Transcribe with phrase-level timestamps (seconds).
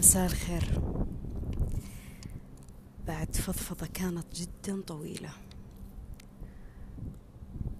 [0.00, 0.80] مساء الخير.
[3.06, 5.30] بعد فضفضة كانت جدا طويلة.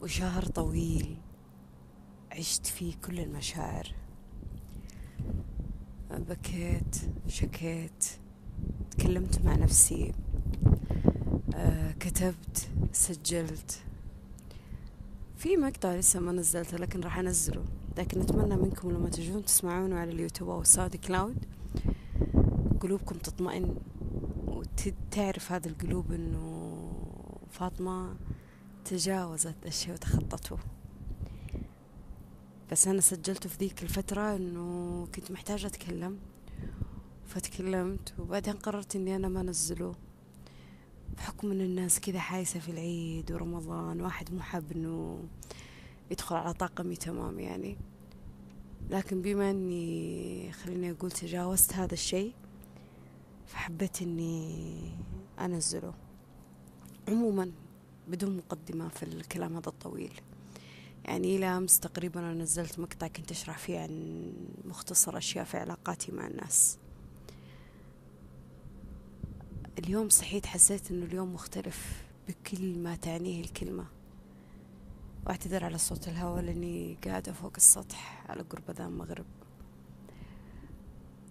[0.02, 1.16] وشهر طويل
[2.32, 3.94] عشت فيه كل المشاعر.
[6.10, 6.96] بكيت
[7.28, 8.04] شكيت
[8.90, 10.12] تكلمت مع نفسي
[11.54, 13.82] آه، كتبت سجلت.
[15.36, 17.64] في مقطع لسه ما نزلته لكن راح أنزله.
[17.98, 21.59] لكن أتمنى منكم لما تجون تسمعونه على اليوتيوب أو ال SoundCloud.
[22.80, 23.76] قلوبكم تطمئن
[24.46, 26.92] وتعرف هذه القلوب إنه
[27.50, 28.16] فاطمة
[28.84, 30.58] تجاوزت الشيء وتخطته
[32.72, 36.18] بس أنا سجلته في ذيك الفترة إنه كنت محتاجة أتكلم
[37.26, 39.94] فتكلمت وبعدين قررت إني أنا ما أنزله
[41.16, 45.24] بحكم إن الناس كذا حايسة في العيد ورمضان واحد مو حاب إنه
[46.10, 47.76] يدخل على طاقمي تمام يعني.
[48.90, 52.32] لكن بما إني خليني أقول تجاوزت هذا الشيء
[53.50, 54.92] فحبيت إني
[55.40, 55.94] أنزله.
[57.08, 57.52] عموما
[58.08, 60.20] بدون مقدمة في الكلام هذا الطويل.
[61.04, 64.32] يعني إلى أمس تقريبا أنا نزلت مقطع كنت أشرح فيه عن
[64.64, 66.78] مختصر أشياء في علاقاتي مع الناس.
[69.78, 73.86] اليوم صحيت حسيت إنه اليوم مختلف بكل ما تعنيه الكلمة.
[75.26, 79.26] وأعتذر على صوت الهواء لأني قاعدة فوق السطح على قرب أذان المغرب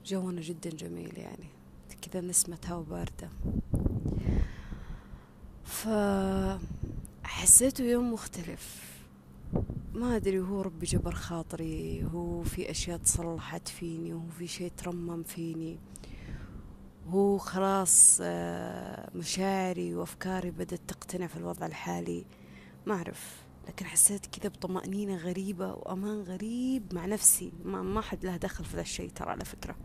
[0.06, 1.59] جونا جدا جميل يعني.
[1.94, 3.30] كذا نسمة هوا باردة
[7.24, 8.90] فحسيته يوم مختلف.
[9.94, 15.24] ما أدري هو ربي جبر خاطري هو في أشياء تصلحت فيني وهو في شيء ترمم
[15.24, 15.80] فيني.
[17.08, 22.26] هو خلاص آه، مشاعري وأفكاري بدأت تقتنع في الوضع الحالي.
[22.86, 23.44] ما أعرف.
[23.68, 27.52] لكن حسيت كذا بطمأنينة غريبة وأمان غريب مع نفسي.
[27.66, 29.76] ما, ما حد له دخل في ذا الشيء ترى على فكرة.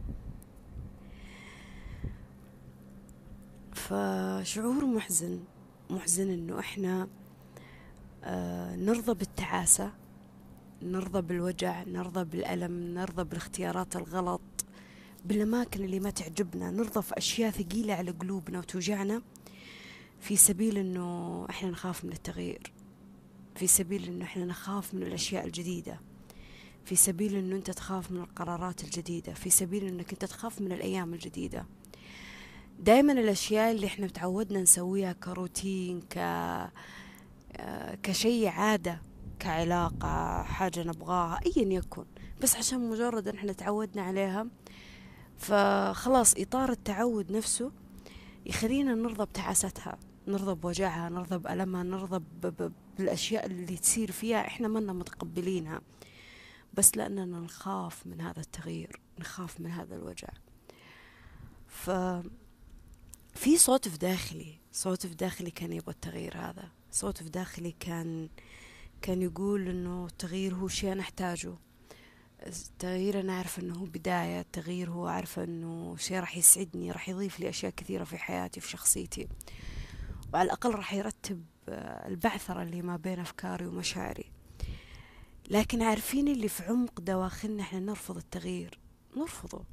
[3.89, 5.41] فشعور محزن
[5.91, 7.09] محزن إنه إحنا
[8.25, 9.93] آه نرضى بالتعاسة
[10.83, 14.41] نرضى بالوجع نرضى بالألم نرضى بالاختيارات الغلط
[15.25, 19.23] بالأماكن اللي ما تعجبنا نرضى في أشياء ثقيلة على قلوبنا وتوجعنا
[20.21, 22.73] في سبيل أنه إحنا نخاف من التغيير
[23.57, 26.01] في سبيل أنه إحنا نخاف من الأشياء الجديدة
[26.85, 31.15] في سبيل أنه أنت تخاف من القرارات الجديدة في سبيل أنك أنت تخاف من الأيام
[31.15, 31.67] الجديدة.
[32.79, 36.19] دائما الأشياء اللي إحنا تعودنا نسويها كروتين ك
[38.03, 39.03] كشيء عادة
[39.39, 42.05] كعلاقة حاجة نبغاها أيا يكن.
[42.43, 44.47] بس عشان مجرد أن إحنا تعودنا عليها
[45.37, 47.73] فخلاص إطار التعود نفسه
[48.47, 49.99] يخلينا نرضى بتعاستها
[50.29, 52.25] نرضى بوجعها نرضى بألمها نرضى
[52.99, 55.81] بالأشياء اللي تصير فيها إحنا منا متقبلينها.
[56.75, 60.29] بس لأننا نخاف من هذا التغيير نخاف من هذا الوجع.
[61.69, 61.91] ف
[63.35, 66.69] في صوت في داخلي صوت في داخلي كان يبغى التغيير هذا.
[66.91, 68.29] صوت في داخلي كان
[69.03, 71.55] كان يقول إنه التغيير هو شيء نحتاجه.
[72.47, 77.41] التغيير أنا أعرف أنه هو بداية التغيير هو عارفة أنه شيء راح يسعدني راح يضيف
[77.41, 79.29] لي أشياء كثيرة في حياتي في شخصيتي.
[80.35, 84.33] وعلى الأقل راح يرتب البعثرة اللي ما بين أفكاري ومشاعري.
[85.51, 88.79] لكن عارفين اللي في عمق دواخلنا إحنا نرفض التغيير؟
[89.17, 89.65] نرفضه.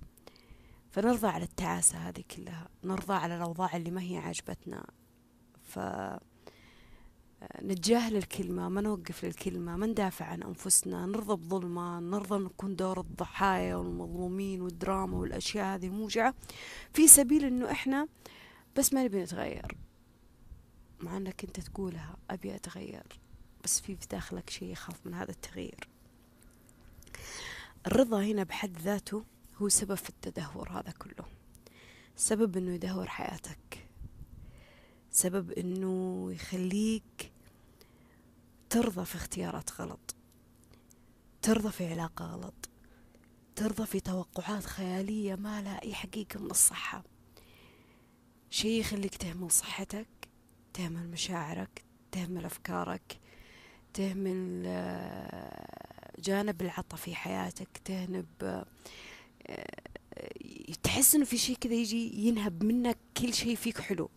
[0.91, 4.85] فنرضى على التعاسة هذه كلها نرضى على الأوضاع اللي ما هي عاجبتنا.
[5.63, 5.79] ف
[7.61, 13.75] نتجاهل الكلمة ما نوقف للكلمة ما ندافع عن أنفسنا نرضى بظلمة نرضى نكون دور الضحايا
[13.75, 16.33] والمظلومين والدراما والأشياء هذه الموجعة
[16.93, 18.07] في سبيل أنه إحنا
[18.77, 19.77] بس ما نبي نتغير.
[20.99, 23.19] مع أنك أنت تقولها أبي أتغير
[23.63, 25.87] بس في في داخلك شيء يخاف من هذا التغيير.
[27.87, 29.23] الرضا هنا بحد ذاته
[29.61, 31.25] هو سبب في التدهور هذا كله.
[32.15, 33.87] سبب إنه يدهور حياتك.
[35.11, 37.31] سبب إنه يخليك
[38.69, 40.15] ترضى في اختيارات غلط.
[41.41, 42.69] ترضى في علاقة غلط.
[43.55, 47.03] ترضى في توقعات خيالية ما لها أي حقيقة من الصحة.
[48.49, 50.07] شيء يخليك تهمل صحتك
[50.73, 53.19] تهمل مشاعرك تهمل أفكارك
[53.93, 58.65] تهمل آه، جانب العطف في حياتك تهنب آه،
[60.83, 64.09] تحس إنه في شيء كذا يجي ينهب منك كل شيء فيك حلو.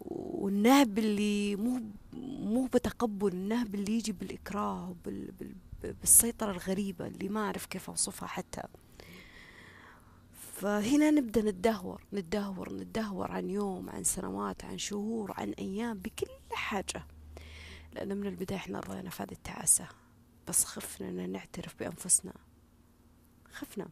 [0.00, 1.82] والنهب اللي مو
[2.22, 8.62] مو بتقبل النهب اللي يجي بالإكراه وبال بالسيطرة الغريبة اللي ما أعرف كيف أوصفها حتى.
[10.52, 17.06] فهنا نبدأ نتدهور نتدهور نتدهور عن يوم عن سنوات عن شهور عن أيام بكل حاجة.
[17.92, 19.88] لأن من البداية إحنا رضينا في هذه التعاسة.
[20.48, 22.32] بس خفنا أن نعترف بأنفسنا.
[23.52, 23.88] خفنا.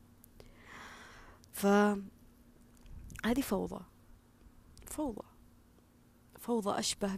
[3.25, 3.85] هذه فوضى.
[4.87, 5.26] فوضى.
[6.41, 7.17] فوضى أشبه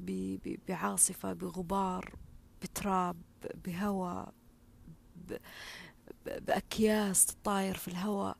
[0.69, 2.15] بعاصفة بغبار
[2.63, 3.17] بتراب
[3.65, 4.35] بهواء
[6.27, 8.37] بأكياس تطاير في الهواء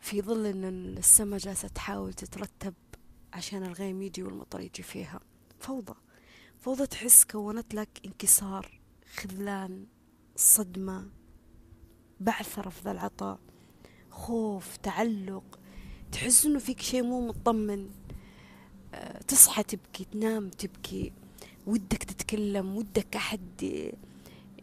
[0.00, 2.74] في ظل أن السماء جالسة تحاول تترتب
[3.32, 5.20] عشان الغيم يجي والمطر يجي فيها.
[5.58, 5.94] فوضى.
[6.60, 8.80] فوضى تحس كونت لك انكسار
[9.16, 9.86] خذلان
[10.36, 11.10] صدمة.
[12.24, 13.38] بعثرة في ذا العطاء.
[14.10, 15.58] خوف تعلق
[16.12, 17.88] تحس إنه فيك شيء مو مطمن.
[18.94, 21.12] أه تصحى تبكي تنام تبكي.
[21.66, 23.40] ودك تتكلم ودك أحد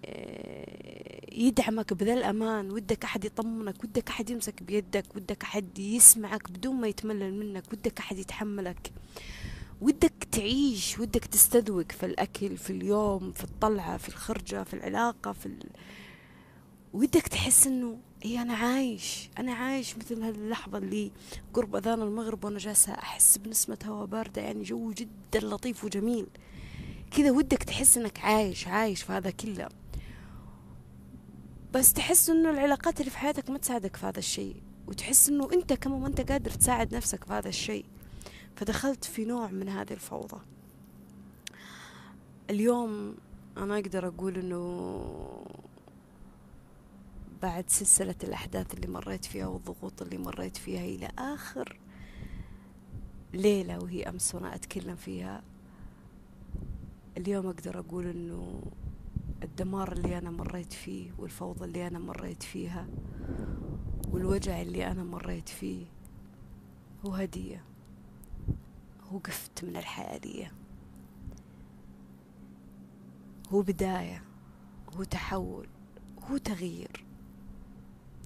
[0.06, 6.76] أه يدعمك بذا الأمان ودك أحد يطمنك ودك أحد يمسك بيدك ودك أحد يسمعك بدون
[6.76, 7.64] ما يتملل منك.
[7.74, 8.92] ودك أحد يتحملك.
[9.82, 15.50] ودك تعيش ودك تستذوق في الأكل في اليوم في الطلعة في الخرجة في العلاقة في.
[16.94, 21.12] ودك تحس إنه اي أنا عايش أنا عايش مثل هاللحظة اللي
[21.54, 26.28] قرب أذان المغرب وأنا جالسة أحس بنسمة هواء باردة يعني جو جدا لطيف وجميل.
[27.12, 29.70] كذا ودك تحس إنك عايش عايش في هذا كله.
[31.74, 34.56] بس تحس إنه العلاقات اللي في حياتك ما تساعدك في هذا الشيء
[34.88, 37.86] وتحس إنه أنت كمان ما أنت قادر تساعد نفسك في هذا الشيء.
[38.56, 40.42] فدخلت في نوع من هذه الفوضى.
[42.50, 43.16] اليوم
[43.58, 44.62] أنا أقدر أقول إنه
[47.42, 51.80] بعد سلسلة الأحداث اللي مريت فيها والضغوط اللي مريت فيها إلى آخر
[53.34, 55.44] ليلة وهي أمس وأنا أتكلم فيها
[57.18, 58.62] اليوم أقدر أقول إنه
[59.44, 62.88] الدمار اللي أنا مريت فيه والفوضى اللي أنا مريت فيها
[64.12, 65.86] والوجع اللي أنا مريت فيه
[67.06, 67.64] هو هدية
[69.12, 70.48] هو قفت من الحياة دي
[73.50, 74.24] هو بداية
[74.96, 75.68] هو تحول
[76.32, 77.06] هو تغيير.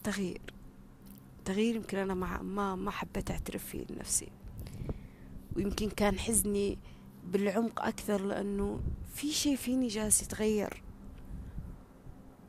[0.06, 0.42] تغيير.
[1.46, 4.28] تغيير يمكن أنا ما ما ما حبيت أعترف فيه لنفسي.
[5.56, 6.78] ويمكن كان حزني
[7.24, 8.80] بالعمق أكثر لأنه
[9.14, 10.84] في شيء فيني جالس يتغير.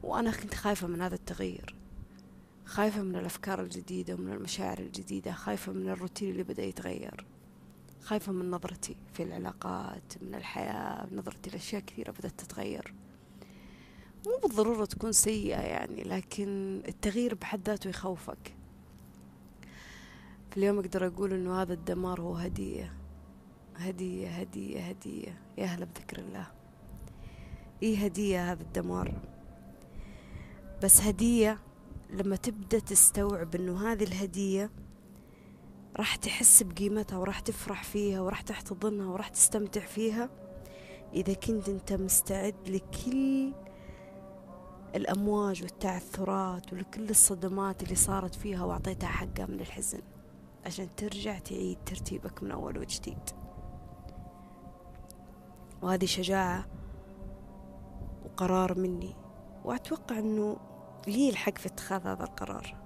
[0.02, 1.74] وأنا كنت خايفة من هذا التغير
[2.66, 5.32] خايفة من الأفكار الجديدة ومن المشاعر الجديدة.
[5.32, 7.26] خايفة من الروتين اللي بدأ يتغير.
[8.02, 12.94] خايفة من نظرتي في العلاقات من الحياة نظرتي لأشياء كثيرة بدأت تتغير.
[14.26, 18.54] مو بالضرورة تكون سيئة يعني لكن التغيير بحد ذاته يخوفك.
[20.56, 22.92] اليوم أقدر أقول إنه هذا الدمار هو هدية
[23.76, 25.40] هدية هدية هدية.
[25.58, 26.46] يا هلا بذكر الله.
[27.82, 29.14] إيه هدية هذا الدمار؟
[30.82, 31.58] بس هدية
[32.10, 34.70] لما تبدأ تستوعب إنه هذه الهدية
[35.96, 40.30] راح تحس بقيمتها وراح تفرح فيها وراح تحتضنها وراح تستمتع فيها
[41.14, 43.52] إذا كنت أنت مستعد لكل
[44.96, 50.00] الأمواج والتعثرات ولكل الصدمات اللي صارت فيها وأعطيتها حقها من الحزن.
[50.66, 53.30] عشان ترجع تعيد ترتيبك من أول وجديد.
[55.82, 56.66] وهذه شجاعة
[58.24, 59.16] وقرار مني.
[59.64, 60.56] وأتوقع أنه
[61.06, 62.76] لي الحق في اتخاذ هذا القرار.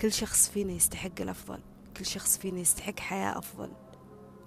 [0.00, 1.60] كل شخص فينا يستحق الأفضل.
[1.96, 3.72] كل شخص فينا يستحق حياة أفضل.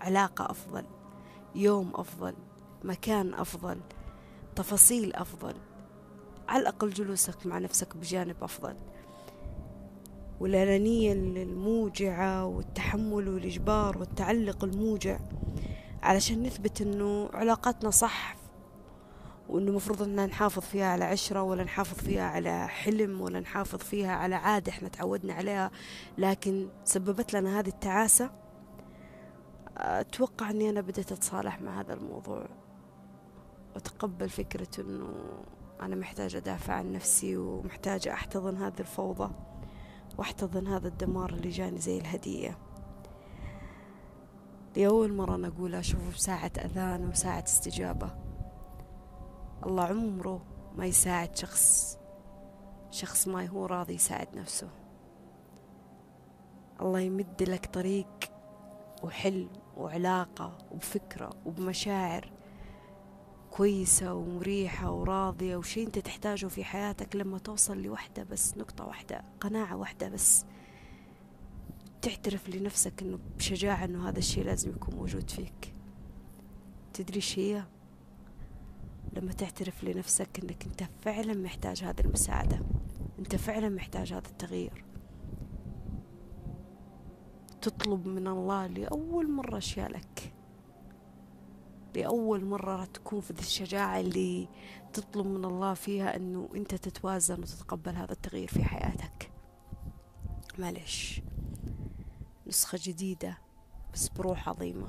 [0.02, 0.86] علاقة أفضل.
[1.56, 2.34] يوم أفضل.
[2.84, 3.82] مكان أفضل.
[4.56, 5.56] تفاصيل أفضل.
[6.56, 8.76] على الأقل جلوسك مع نفسك بجانب أفضل.
[10.40, 15.20] والأنانية الموجعة والتحمل والإجبار والتعلق الموجع
[16.04, 18.36] علشان نثبت أنه علاقاتنا صح
[19.50, 24.12] وأنه مفروض أننا نحافظ فيها على عشرة ولا نحافظ فيها على حلم ولا نحافظ فيها
[24.12, 25.72] على عادة إحنا تعودنا عليها
[26.18, 28.32] لكن سببت لنا هذه التعاسة.
[29.78, 32.46] أتوقع أني أنا بديت أتصالح مع هذا الموضوع.
[33.76, 35.14] وأتقبل فكرة أنه
[35.82, 39.34] أنا محتاجة أدافع عن نفسي ومحتاجة أحتضن هذه الفوضى
[40.18, 42.58] وأحتضن هذا الدمار اللي جاني زي الهدية.
[44.78, 48.16] لأول مرة أنا أقول أشوفه بساعة أذان وساعة استجابة.
[49.66, 50.42] الله عمره
[50.76, 51.98] ما يساعد شخص
[52.92, 54.70] شخص ما هو راضي يساعد نفسه.
[56.82, 58.08] الله يمد لك طريق
[59.04, 62.35] وحلم وعلاقة وبفكرة وبمشاعر.
[63.58, 69.76] كويسة ومريحة وراضية وشي انت تحتاجه في حياتك لما توصل لوحدة بس نقطة واحدة قناعة
[69.76, 70.46] واحدة بس.
[72.02, 75.74] تعترف لنفسك إنه بشجاعة إنه هذا الشي لازم يكون موجود فيك.
[76.94, 77.64] تدري هي؟
[79.14, 82.60] لما تعترف لنفسك إنك أنت فعلا محتاج هذه المساعدة.
[83.20, 84.86] أنت فعلا محتاج هذا التغيير.
[87.62, 90.35] تطلب من الله لأول مرة أشياء لك.
[91.96, 94.48] لأول مرة تكون في ذي الشجاعة اللي
[94.94, 99.32] تطلب من الله فيها أنه أنت تتوازن وتتقبل هذا التغيير في حياتك.
[100.58, 101.22] معلش.
[102.48, 103.38] نسخة جديدة
[103.94, 104.88] بس بروح عظيمة.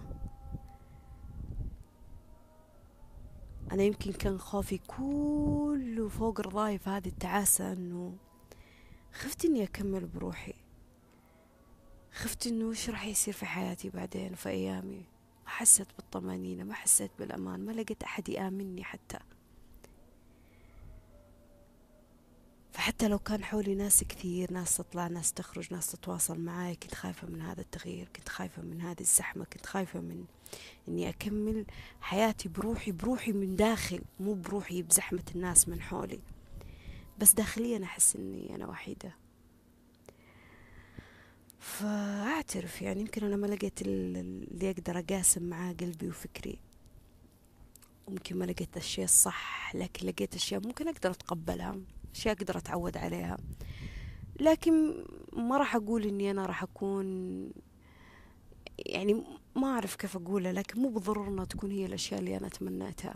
[3.72, 8.14] أنا يمكن كان خوفي كله فوق رضاي في هذه التعاسة أنه
[9.12, 10.54] خفت إني أكمل بروحي.
[12.12, 15.15] خفت إنه إيش راح يصير في حياتي بعدين وفي أيامي؟
[15.56, 19.18] ما حسيت بالطمأنينة ما حسيت بالأمان ما لقيت أحد يآمنني حتى.
[22.72, 27.28] فحتى لو كان حولي ناس كثير ناس تطلع ناس تخرج ناس تتواصل معاي كنت خايفة
[27.28, 30.24] من هذا التغيير كنت خايفة من هذه الزحمة كنت خايفة من
[30.88, 31.66] إني أكمل
[32.00, 36.20] حياتي بروحي بروحي من داخل مو بروحي بزحمة الناس من حولي.
[37.18, 39.14] بس داخليا أحس إني أنا وحيدة.
[41.58, 46.58] فأعترف يعني يمكن أنا ما لقيت اللي أقدر أقاسم معاه قلبي وفكري.
[48.08, 51.76] ممكن ما لقيت الشيء الصح لكن لقيت أشياء ممكن أقدر أتقبلها
[52.14, 53.36] أشياء أقدر أتعود عليها.
[54.40, 57.06] لكن ما راح أقول إني أنا راح أكون
[58.78, 59.24] يعني
[59.56, 63.14] ما أعرف كيف أقولها لكن مو بالضرورة أنها تكون هي الأشياء اللي أنا تمنيتها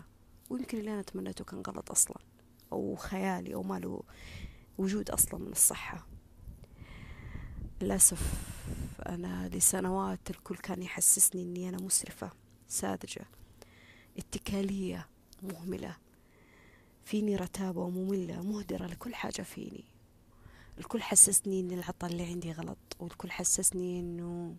[0.49, 2.17] ويمكن اللي أنا تمنيته كان غلط أصلا
[2.71, 4.03] أو خيالي أو ما له
[4.77, 6.10] وجود أصلا من الصحة.
[7.81, 8.33] للأسف
[9.09, 12.31] أنا لسنوات الكل كان يحسسني أني أنا مسرفة
[12.67, 13.25] ساذجة
[14.17, 15.07] اتكالية
[15.43, 15.95] مهملة
[17.05, 19.83] فيني رتابة ومملة مهدرة لكل حاجة فيني.
[20.77, 24.55] الكل حسسني إن العطاء اللي عندي غلط والكل حسسني إنه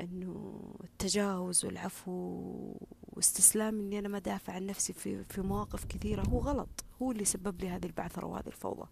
[0.00, 6.38] إنه التجاوز والعفو واستسلام إني أنا ما دافع عن نفسي في في مواقف كثيرة هو
[6.38, 8.88] غلط هو اللي سبب لي هذه البعثرة وهذه الفوضى.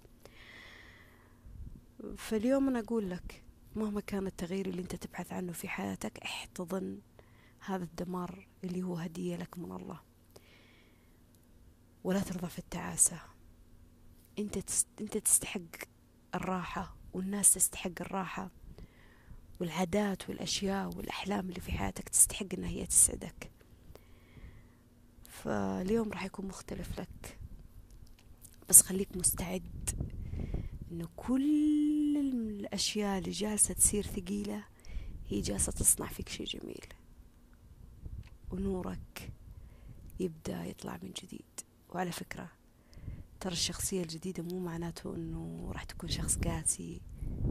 [2.17, 3.43] فاليوم أنا أقول لك
[3.77, 7.01] مهما كان التغيير اللي أنت تبحث عنه في حياتك احتضن
[7.61, 10.01] هذا الدمار اللي هو هدية لك من الله.
[12.05, 13.21] ولا ترضى في التعاسة.
[14.39, 14.59] أنت
[15.01, 15.61] أنت تستحق
[16.35, 18.51] الراحة والناس تستحق الراحة
[19.61, 23.51] والعادات والأشياء والأحلام اللي في حياتك تستحق إنها هي تسعدك.
[25.31, 27.39] فاليوم راح يكون مختلف لك.
[28.69, 29.91] بس خليك مستعد
[30.93, 34.65] إنه كل الأشياء اللي جالسة تصير ثقيلة
[35.29, 36.85] هي جالسة تصنع فيك شي جميل.
[38.51, 39.33] ونورك
[40.21, 41.45] يبدأ يطلع من جديد.
[41.89, 42.51] وعلى فكرة
[43.41, 47.01] ترى الشخصية الجديدة مو معناته إنه راح تكون شخص قاسي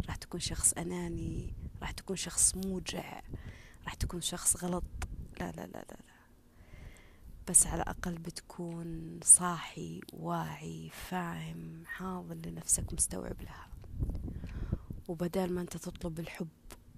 [0.08, 3.22] راح تكون شخص أناني راح تكون شخص موجع
[3.84, 4.84] راح تكون شخص غلط.
[5.39, 6.06] لا لا لا, لا.
[7.49, 13.67] بس على الأقل بتكون صاحي واعي فاهم حاضر لنفسك مستوعب لها.
[15.07, 16.47] وبدال ما أنت تطلب الحب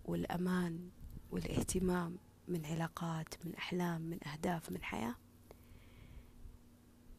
[0.06, 0.90] والأمان
[1.32, 5.16] والاهتمام من علاقات من أحلام من أهداف من حياة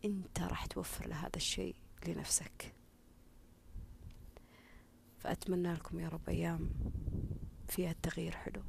[0.05, 2.75] أنت راح توفر لهذا الشيء لنفسك.
[5.19, 6.71] فأتمنى لكم يا رب أيام
[7.69, 8.63] فيها التغيير حلو.